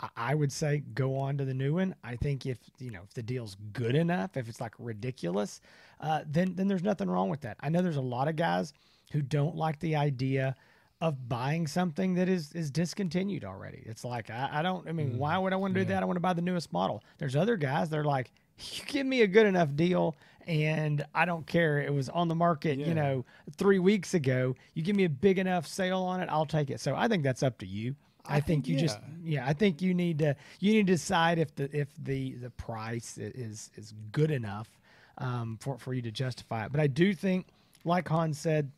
[0.00, 1.94] I- I would say go on to the new one.
[2.02, 5.60] I think if you know if the deal's good enough, if it's like ridiculous,
[6.00, 7.56] uh, then then there's nothing wrong with that.
[7.60, 8.72] I know there's a lot of guys
[9.12, 10.54] who don't like the idea
[11.00, 13.82] of buying something that is is discontinued already.
[13.86, 14.88] It's like I, I don't.
[14.88, 15.96] I mean, mm, why would I want to do yeah.
[15.96, 16.02] that?
[16.02, 17.02] I want to buy the newest model.
[17.18, 17.90] There's other guys.
[17.90, 20.16] They're like, you give me a good enough deal,
[20.46, 21.80] and I don't care.
[21.80, 22.86] It was on the market, yeah.
[22.86, 23.24] you know,
[23.56, 24.54] three weeks ago.
[24.74, 26.80] You give me a big enough sale on it, I'll take it.
[26.80, 27.94] So I think that's up to you.
[28.24, 28.80] I, I think, think, you yeah.
[28.80, 29.46] just yeah.
[29.46, 33.18] I think you need to you need to decide if the if the the price
[33.18, 34.68] is is good enough
[35.18, 36.72] um, for for you to justify it.
[36.72, 37.46] But I do think,
[37.84, 38.70] like Hans said,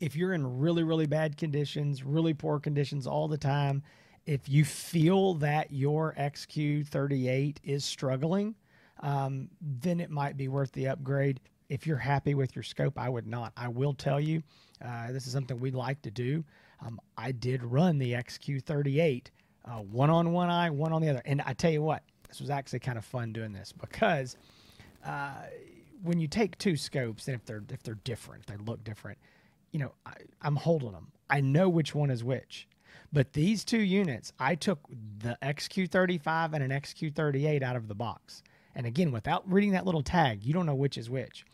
[0.00, 3.82] if you're in really really bad conditions, really poor conditions all the time,
[4.26, 8.54] if you feel that your XQ38 is struggling,
[9.02, 11.40] um, then it might be worth the upgrade.
[11.68, 13.52] If you're happy with your scope, I would not.
[13.56, 14.42] I will tell you,
[14.84, 16.44] uh, this is something we'd like to do.
[16.84, 19.26] Um, I did run the XQ38,
[19.64, 21.22] uh, one on one eye, one on the other.
[21.24, 24.36] And I tell you what, this was actually kind of fun doing this because
[25.04, 25.44] uh,
[26.02, 29.18] when you take two scopes and if they're if they're different, if they look different,
[29.70, 31.08] you know, I, I'm holding them.
[31.30, 32.68] I know which one is which.
[33.12, 34.80] But these two units, I took
[35.18, 38.42] the XQ35 and an XQ38 out of the box.
[38.74, 41.44] And again, without reading that little tag, you don't know which is which.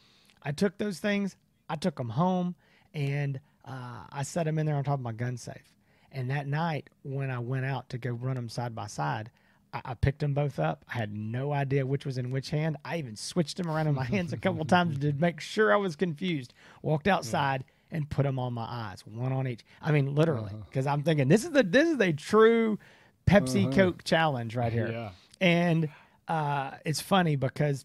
[0.43, 1.37] I took those things,
[1.69, 2.55] I took them home,
[2.95, 5.75] and uh, I set them in there on top of my gun safe.
[6.13, 9.31] And that night, when I went out to go run them side by side,
[9.73, 10.85] I, I picked them both up.
[10.93, 12.77] I had no idea which was in which hand.
[12.85, 15.77] I even switched them around in my hands a couple times to make sure I
[15.77, 16.55] was confused.
[16.83, 17.65] Walked outside.
[17.91, 19.65] And put them on my eyes, one on each.
[19.81, 20.93] I mean, literally, because uh-huh.
[20.93, 22.79] I'm thinking this is the this is a true
[23.27, 23.75] Pepsi uh-huh.
[23.75, 24.91] Coke challenge right here.
[24.91, 25.11] Yeah.
[25.41, 25.89] And
[26.29, 27.85] uh, it's funny because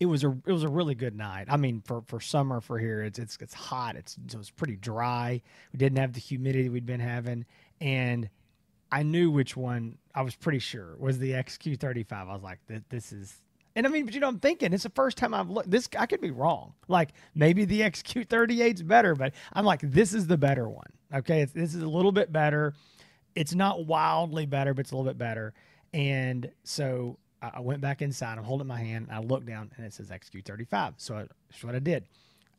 [0.00, 1.46] it was a it was a really good night.
[1.48, 3.96] I mean, for for summer for here, it's it's it's hot.
[3.96, 5.42] It's it was pretty dry.
[5.72, 7.46] We didn't have the humidity we'd been having,
[7.80, 8.28] and
[8.92, 9.98] I knew which one.
[10.14, 12.12] I was pretty sure was the XQ35.
[12.12, 13.34] I was like, this is.
[13.74, 15.70] And I mean, but you know, I'm thinking it's the first time I've looked.
[15.70, 16.74] This I could be wrong.
[16.86, 20.90] Like maybe the XQ38's better, but I'm like, this is the better one.
[21.14, 22.74] Okay, it's, this is a little bit better.
[23.34, 25.54] It's not wildly better, but it's a little bit better.
[25.92, 28.38] And so I went back inside.
[28.38, 29.08] I'm holding my hand.
[29.10, 30.94] I look down and it says XQ35.
[30.96, 32.04] So I, that's what I did.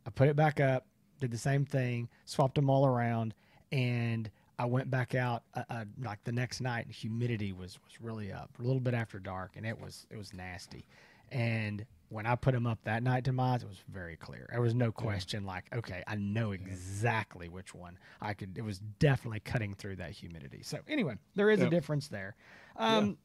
[0.06, 0.86] I put it back up,
[1.20, 3.34] did the same thing, swapped them all around,
[3.72, 6.86] and I went back out uh, uh, like the next night.
[6.86, 10.18] And humidity was was really up a little bit after dark, and it was it
[10.18, 10.86] was nasty.
[11.32, 14.48] And when I put them up that night to mine, it was very clear.
[14.52, 15.46] There was no question.
[15.46, 18.58] Like, okay, I know exactly which one I could.
[18.58, 20.62] It was definitely cutting through that humidity.
[20.64, 21.68] So anyway, there is yep.
[21.68, 22.36] a difference there.
[22.78, 23.18] Um,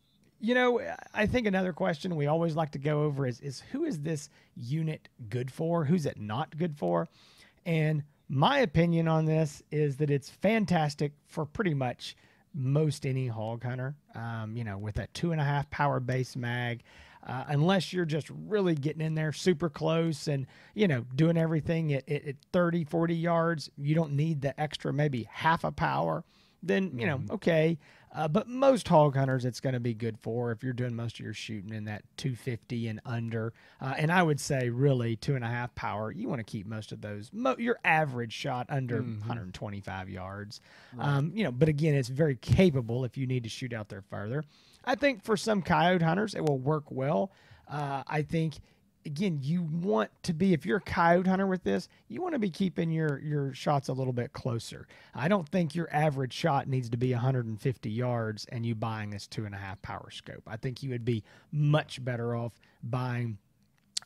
[0.45, 0.81] you know,
[1.15, 4.29] I think another question we always like to go over is is who is this
[4.57, 5.85] unit good for?
[5.85, 7.09] Who's it not good for?
[7.65, 12.17] And my opinion on this is that it's fantastic for pretty much
[12.53, 13.97] most any hog hunter.
[14.15, 16.83] Um, you know, with that two and a half power base mag,
[17.27, 21.93] uh, unless you're just really getting in there super close and you know doing everything
[21.95, 26.23] at, at, at 30 40 yards you don't need the extra maybe half a power
[26.63, 27.33] then you know mm-hmm.
[27.33, 27.79] okay
[28.15, 31.19] uh, but most hog hunters, it's going to be good for if you're doing most
[31.19, 33.53] of your shooting in that 250 and under.
[33.81, 36.13] Uh, and I would say, really, two and a half power.
[36.13, 37.31] You want to keep most of those.
[37.33, 39.19] Mo- your average shot under mm-hmm.
[39.21, 40.61] 125 yards.
[40.95, 41.09] Right.
[41.09, 44.03] Um, you know, but again, it's very capable if you need to shoot out there
[44.03, 44.45] further.
[44.85, 47.33] I think for some coyote hunters, it will work well.
[47.69, 48.55] Uh, I think
[49.07, 52.39] again, you want to be if you're a coyote hunter with this, you want to
[52.39, 54.87] be keeping your your shots a little bit closer.
[55.15, 59.27] I don't think your average shot needs to be 150 yards and you buying this
[59.27, 60.43] two and a half power scope.
[60.47, 63.39] I think you would be much better off buying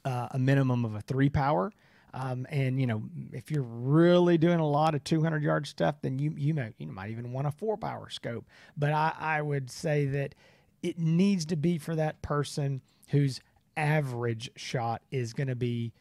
[0.05, 1.73] uh, a minimum of a three power.
[2.15, 6.19] Um, and you know, if you're really doing a lot of 200 yard stuff, then
[6.19, 8.47] you you might you might even want a four power scope.
[8.77, 10.35] But I, I would say that
[10.83, 12.81] it needs to be for that person
[13.11, 13.41] who's
[13.79, 15.93] average shot is going to be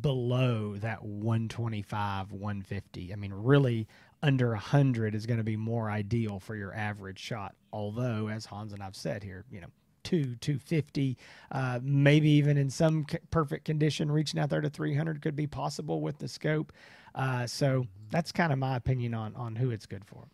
[0.00, 3.86] below that 125 150 i mean really
[4.22, 7.54] under 100 is going to be more ideal for your average shot.
[7.72, 9.68] Although as hans and i've said here you know
[10.04, 11.16] 2 250
[11.50, 16.00] uh, maybe even in some perfect condition reaching out there to 300 could be possible
[16.00, 16.72] with the scope.
[17.14, 20.28] Uh, so that's kind of my opinion on on who it's good for.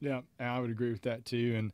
[0.00, 1.54] Yeah i would agree with that too.
[1.56, 1.72] And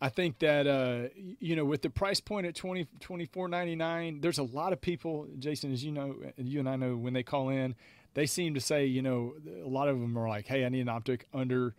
[0.00, 1.08] I think that uh,
[1.38, 5.72] you know with the price point at 20 24.99 there's a lot of people Jason
[5.72, 7.74] as you know you and I know when they call in
[8.14, 10.80] they seem to say you know a lot of them are like hey I need
[10.80, 11.74] an optic under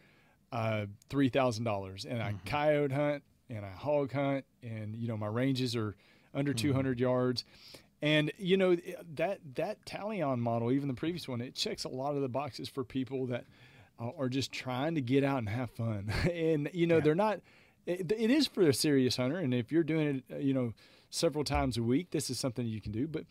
[0.51, 2.37] uh, $3,000 and I mm-hmm.
[2.45, 5.95] coyote hunt and I hog hunt and you know my ranges are
[6.33, 6.67] under mm-hmm.
[6.67, 7.43] 200 yards
[8.03, 8.75] and you know
[9.15, 12.69] that that Talion model even the previous one it checks a lot of the boxes
[12.69, 13.45] for people that
[13.99, 17.01] are just trying to get out and have fun and you know yeah.
[17.01, 17.39] they're not
[17.85, 20.73] it, it is for a serious hunter, and if you're doing it, uh, you know,
[21.09, 23.07] several times a week, this is something you can do.
[23.07, 23.25] But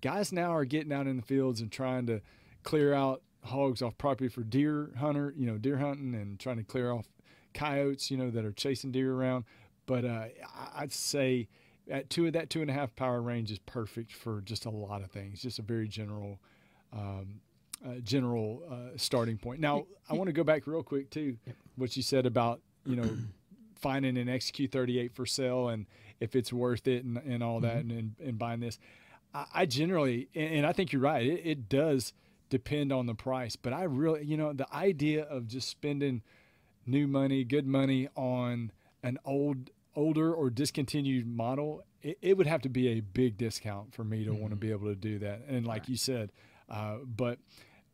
[0.00, 2.20] guys now are getting out in the fields and trying to
[2.62, 6.64] clear out hogs off property for deer hunter, you know, deer hunting and trying to
[6.64, 7.06] clear off
[7.54, 9.44] coyotes, you know, that are chasing deer around.
[9.86, 10.26] But uh,
[10.74, 11.48] I'd say
[11.90, 14.70] at two of that two and a half power range is perfect for just a
[14.70, 15.42] lot of things.
[15.42, 16.38] Just a very general,
[16.92, 17.40] um,
[17.84, 19.60] uh, general uh, starting point.
[19.60, 21.36] Now I want to go back real quick to
[21.76, 23.08] what you said about you know
[23.82, 25.86] finding an XQ38 for sale and
[26.20, 27.98] if it's worth it and, and all that mm-hmm.
[27.98, 28.78] and, and, buying this.
[29.34, 32.12] I, I generally, and I think you're right, it, it does
[32.48, 36.22] depend on the price, but I really, you know, the idea of just spending
[36.86, 38.70] new money, good money on
[39.02, 43.92] an old, older or discontinued model, it, it would have to be a big discount
[43.94, 44.40] for me to mm-hmm.
[44.40, 45.42] want to be able to do that.
[45.48, 45.88] And like right.
[45.88, 46.30] you said,
[46.70, 47.38] uh, but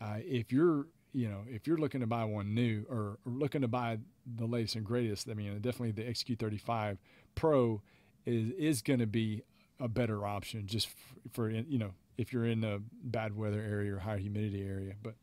[0.01, 3.63] uh, if you're you know, if you're looking to buy one new or, or, looking
[3.63, 3.99] to buy
[4.37, 6.99] the latest and greatest, I mean, definitely the XQ35
[7.35, 7.83] Pro
[8.27, 9.43] is is going to be
[9.81, 10.89] a better option just
[11.33, 14.95] for, you know if you're in a bad weather area or high humidity area.
[15.03, 15.15] But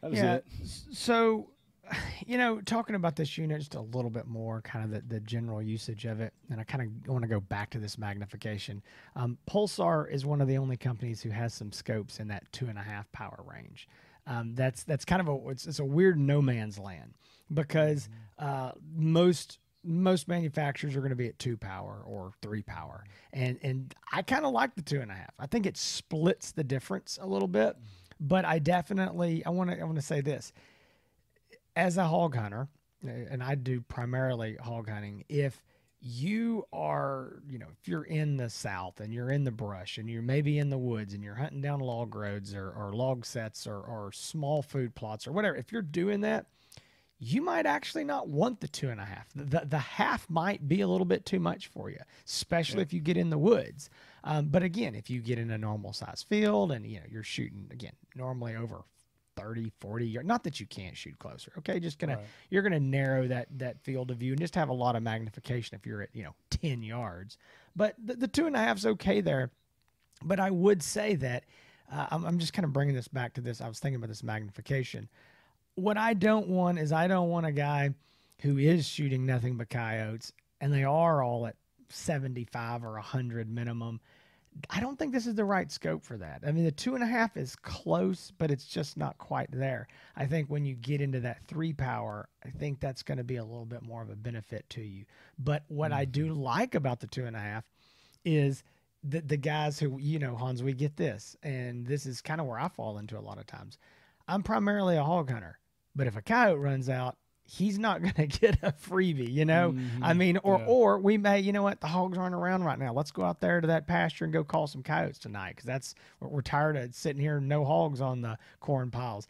[0.00, 0.44] that is yeah, it.
[0.92, 1.50] So,
[2.26, 5.20] you know, talking about this unit just a little bit more, kind of the, the
[5.20, 8.82] general usage of it, and I kind of want to go back to this magnification.
[9.14, 12.66] Um, Pulsar is one of the only companies who has some scopes in that two
[12.66, 13.88] and a half power range.
[14.26, 17.14] Um, that's that's kind of a it's, it's, a weird no man's land
[17.52, 18.08] because
[18.38, 23.58] uh, most most manufacturers are going to be at two power or three power, and
[23.62, 25.32] and I kind of like the two and a half.
[25.38, 27.76] I think it splits the difference a little bit,
[28.18, 30.52] but I definitely I want to I want to say this
[31.76, 32.68] as a hog hunter,
[33.04, 35.24] and I do primarily hog hunting.
[35.28, 35.62] If
[36.00, 40.08] you are, you know, if you're in the South and you're in the brush and
[40.08, 43.66] you're maybe in the woods and you're hunting down log roads or, or log sets
[43.66, 46.46] or, or small food plots or whatever, if you're doing that,
[47.18, 49.26] you might actually not want the two and a half.
[49.34, 52.82] The, the half might be a little bit too much for you, especially yeah.
[52.82, 53.88] if you get in the woods.
[54.22, 57.22] Um, but again, if you get in a normal size field and you know you're
[57.22, 58.84] shooting again normally over
[59.36, 60.26] 30, 40 yards.
[60.26, 61.52] Not that you can't shoot closer.
[61.58, 61.78] Okay.
[61.78, 62.26] Just gonna, right.
[62.50, 65.02] you're going to narrow that, that field of view and just have a lot of
[65.02, 67.38] magnification if you're at, you know, 10 yards.
[67.74, 69.50] But the, the two and a half is okay there.
[70.22, 71.44] But I would say that
[71.92, 73.60] uh, I'm, I'm just kind of bringing this back to this.
[73.60, 75.08] I was thinking about this magnification.
[75.74, 77.90] What I don't want is I don't want a guy
[78.40, 81.56] who is shooting nothing but coyotes and they are all at
[81.88, 84.00] 75 or 100 minimum
[84.70, 86.42] I don't think this is the right scope for that.
[86.46, 89.86] I mean, the two and a half is close, but it's just not quite there.
[90.16, 93.36] I think when you get into that three power, I think that's going to be
[93.36, 95.04] a little bit more of a benefit to you.
[95.38, 96.00] But what mm-hmm.
[96.00, 96.40] I do mm-hmm.
[96.40, 97.64] like about the two and a half
[98.24, 98.64] is
[99.04, 102.46] the, the guys who, you know, Hans, we get this, and this is kind of
[102.46, 103.78] where I fall into a lot of times.
[104.26, 105.58] I'm primarily a hog hunter,
[105.94, 109.72] but if a coyote runs out, he's not going to get a freebie, you know?
[109.72, 110.04] Mm-hmm.
[110.04, 110.66] I mean, or, yeah.
[110.66, 112.92] or we may, you know what, the hogs aren't around right now.
[112.92, 115.94] Let's go out there to that pasture and go call some coyotes tonight because that's,
[116.20, 119.26] we're tired of sitting here, no hogs on the corn piles.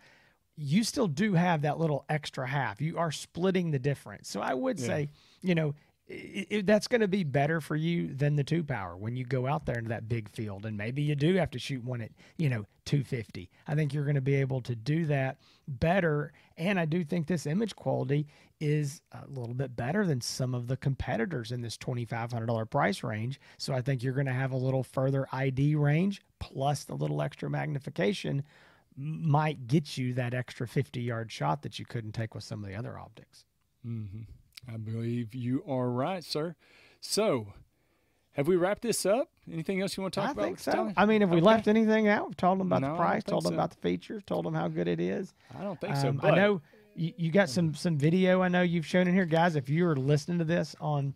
[0.57, 2.81] You still do have that little extra half.
[2.81, 4.29] You are splitting the difference.
[4.29, 4.87] So I would yeah.
[4.87, 5.09] say,
[5.43, 5.75] you know,
[6.09, 9.25] it, it, that's going to be better for you than the two power when you
[9.25, 12.01] go out there into that big field and maybe you do have to shoot one
[12.01, 16.33] at you know 250 i think you're going to be able to do that better
[16.57, 18.27] and i do think this image quality
[18.61, 23.39] is a little bit better than some of the competitors in this $2500 price range.
[23.59, 27.21] So i think you're going to have a little further id range plus the little
[27.23, 28.43] extra magnification
[28.97, 32.71] might get you that extra 50 yard shot that you couldn't take with some of
[32.71, 33.45] the other optics.
[33.87, 34.23] Mm-hmm.
[34.73, 36.57] I believe you are right, sir.
[37.01, 37.53] So,
[38.33, 39.29] have we wrapped this up?
[39.51, 40.43] Anything else you want to talk I about?
[40.43, 40.93] I think so.
[40.97, 41.47] I mean, have we okay.
[41.47, 42.27] left anything out?
[42.27, 43.55] We've told them about no, the price, told them so.
[43.55, 45.33] about the features, told them how good it is.
[45.59, 46.13] I don't think um, so.
[46.13, 46.35] But...
[46.35, 46.61] I know
[46.95, 48.43] you, you got some some video.
[48.43, 49.57] I know you've shown in here, guys.
[49.57, 51.15] If you're listening to this on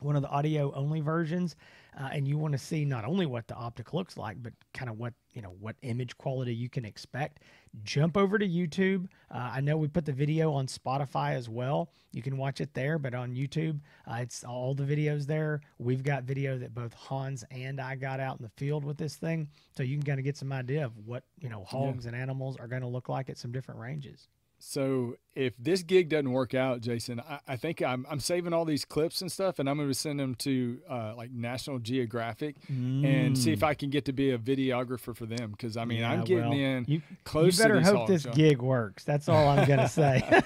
[0.00, 1.56] one of the audio only versions,
[1.98, 4.88] uh, and you want to see not only what the optic looks like, but kind
[4.88, 7.40] of what you know what image quality you can expect,
[7.82, 9.06] jump over to YouTube.
[9.30, 11.90] Uh, I know we put the video on Spotify as well.
[12.12, 15.60] You can watch it there, but on YouTube, uh, it's all the videos there.
[15.78, 19.16] We've got video that both Hans and I got out in the field with this
[19.16, 22.12] thing, so you can kind of get some idea of what you know hogs yeah.
[22.12, 24.28] and animals are going to look like at some different ranges.
[24.60, 28.64] So if this gig doesn't work out, Jason, I, I, think I'm, I'm saving all
[28.64, 32.56] these clips and stuff, and I'm going to send them to uh, like National Geographic
[32.70, 33.04] mm.
[33.04, 35.52] and see if I can get to be a videographer for them.
[35.52, 37.56] Because I mean, yeah, I'm getting well, in you, close.
[37.56, 39.04] You better hope this gig works.
[39.04, 40.42] That's all I'm going to say.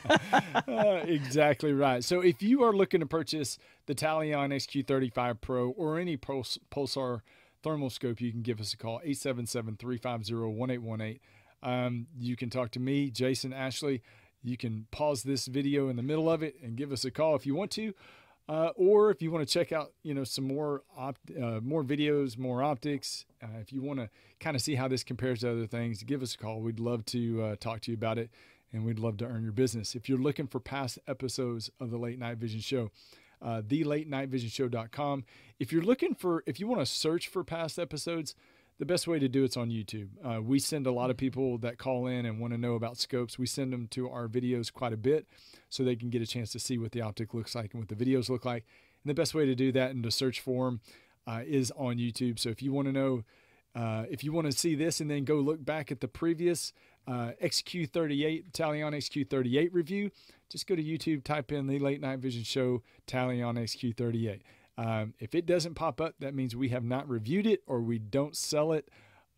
[0.68, 2.04] uh, exactly right.
[2.04, 7.22] So if you are looking to purchase the Talion XQ35 Pro or any Puls- Pulsar
[7.62, 11.20] thermal scope, you can give us a call 877 350 1818
[11.62, 14.02] um, you can talk to me, Jason Ashley.
[14.42, 17.36] You can pause this video in the middle of it and give us a call
[17.36, 17.94] if you want to.
[18.48, 21.84] Uh, or if you want to check out, you know, some more opt- uh, more
[21.84, 24.10] videos, more optics, uh, if you want to
[24.40, 26.60] kind of see how this compares to other things, give us a call.
[26.60, 28.30] We'd love to uh, talk to you about it,
[28.72, 29.94] and we'd love to earn your business.
[29.94, 32.90] If you're looking for past episodes of the Late Night Vision Show,
[33.40, 35.24] uh, thelatenightvision.show.com.
[35.60, 38.34] If you're looking for, if you want to search for past episodes,
[38.78, 40.08] the best way to do it's on YouTube.
[40.24, 42.96] Uh, we send a lot of people that call in and want to know about
[42.96, 43.38] scopes.
[43.38, 45.26] We send them to our videos quite a bit
[45.68, 47.88] so they can get a chance to see what the optic looks like and what
[47.88, 48.64] the videos look like.
[49.04, 50.80] And the best way to do that and to search for them
[51.26, 52.38] uh, is on YouTube.
[52.38, 53.24] So if you want to know,
[53.74, 56.72] uh, if you want to see this and then go look back at the previous
[57.06, 60.10] uh, XQ38 Talion XQ38 review,
[60.48, 64.40] just go to YouTube, type in the Late Night Vision Show Talion XQ38.
[64.78, 67.98] Um, if it doesn't pop up, that means we have not reviewed it or we
[67.98, 68.88] don't sell it.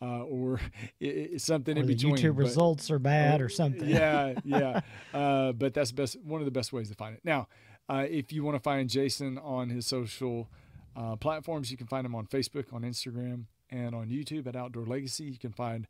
[0.03, 0.61] Uh, or
[1.01, 2.17] it, something or in the between.
[2.17, 3.89] YouTube but- results are bad or something.
[3.89, 4.81] yeah, yeah.
[5.15, 7.21] Uh, but that's best one of the best ways to find it.
[7.25, 7.49] Now,
[7.89, 10.49] uh, if you want to find Jason on his social
[10.97, 14.85] uh, platforms, you can find him on Facebook, on Instagram, and on YouTube at Outdoor
[14.85, 15.25] Legacy.
[15.25, 15.87] You can find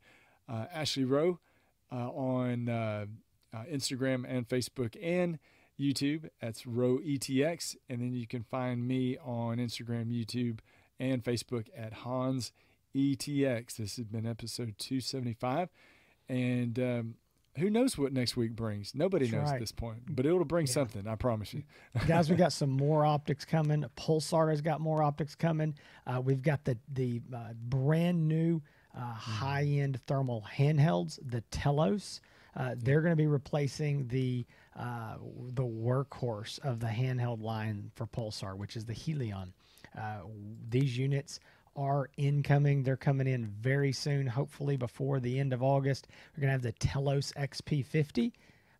[0.47, 1.39] uh, Ashley Rowe
[1.91, 3.05] uh, on uh,
[3.53, 5.39] uh, Instagram and Facebook and
[5.79, 6.29] YouTube.
[6.41, 10.59] That's Row ETX, and then you can find me on Instagram, YouTube,
[10.99, 12.51] and Facebook at Hans
[12.95, 13.75] ETX.
[13.75, 15.69] This has been episode 275,
[16.29, 17.15] and um,
[17.57, 18.93] who knows what next week brings?
[18.95, 19.53] Nobody That's knows right.
[19.55, 20.73] at this point, but it'll bring Yeah.
[20.73, 21.07] something.
[21.07, 21.63] I promise you.
[22.07, 23.83] Guys, we got some more optics coming.
[23.97, 25.75] Pulsar has got more optics coming.
[26.07, 28.61] Uh, we've got the the uh, brand new
[28.97, 32.21] uh, high end thermal handhelds, the Telos.
[32.57, 34.45] Uh, they're going to be replacing the
[34.75, 35.15] uh,
[35.53, 39.53] the workhorse of the handheld line for Pulsar, which is the Helion.
[39.97, 40.19] Uh,
[40.69, 41.39] these units
[41.75, 42.83] are incoming.
[42.83, 46.07] They're coming in very soon, hopefully before the end of August.
[46.35, 48.31] We're going to have the Telos XP50.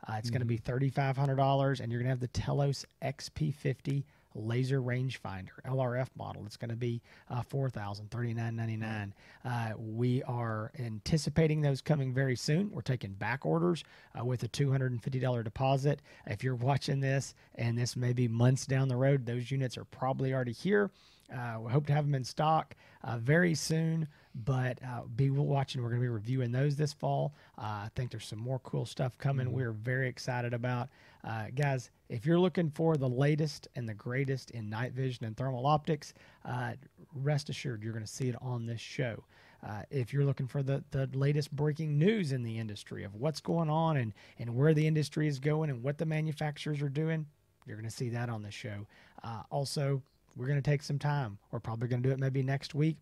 [0.07, 4.03] Uh, it's going to be $3,500, and you're going to have the Telos XP50
[4.36, 6.45] laser rangefinder LRF model.
[6.45, 9.11] It's going to be uh, $4,039.99.
[9.43, 12.69] Uh, we are anticipating those coming very soon.
[12.71, 13.83] We're taking back orders
[14.19, 16.01] uh, with a $250 deposit.
[16.27, 19.86] If you're watching this and this may be months down the road, those units are
[19.86, 20.91] probably already here.
[21.34, 24.07] Uh, we hope to have them in stock uh, very soon,
[24.43, 25.82] but uh, be watching.
[25.82, 27.34] We're going to be reviewing those this fall.
[27.57, 29.51] Uh, I think there's some more cool stuff coming.
[29.51, 30.89] We're very excited about.
[31.23, 35.36] Uh, guys, if you're looking for the latest and the greatest in night vision and
[35.36, 36.13] thermal optics,
[36.45, 36.73] uh,
[37.15, 39.23] rest assured you're going to see it on this show.
[39.65, 43.41] Uh, if you're looking for the, the latest breaking news in the industry of what's
[43.41, 47.26] going on and, and where the industry is going and what the manufacturers are doing,
[47.65, 48.86] you're going to see that on the show.
[49.23, 50.03] Uh, also,
[50.36, 51.38] we're going to take some time.
[51.51, 52.97] We're probably going to do it maybe next week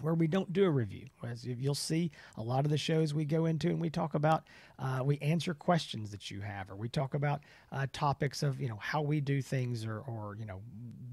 [0.00, 1.06] where we don't do a review.
[1.22, 4.44] As you'll see a lot of the shows we go into and we talk about,
[4.78, 8.68] uh, we answer questions that you have, or we talk about uh, topics of you
[8.68, 10.60] know how we do things, or or you know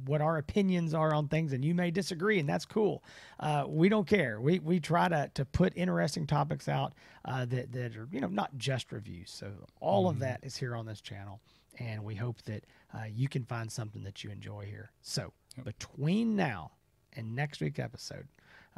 [0.05, 3.03] what our opinions are on things, and you may disagree, and that's cool.
[3.39, 4.41] Uh, we don't care.
[4.41, 6.93] We we try to to put interesting topics out
[7.25, 9.29] uh, that that are you know not just reviews.
[9.29, 11.39] So all of that is here on this channel,
[11.77, 14.91] and we hope that uh, you can find something that you enjoy here.
[15.01, 15.65] So yep.
[15.65, 16.71] between now
[17.13, 18.27] and next week's episode.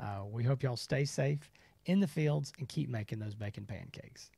[0.02, 1.52] Uh, we hope y'all stay safe
[1.86, 4.32] in the fields and keep making those bacon pancakes.